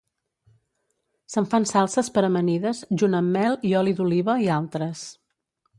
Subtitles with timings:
[1.33, 5.11] Se'n fan salses per amanides junt amb mel i oli d'oliva i altres.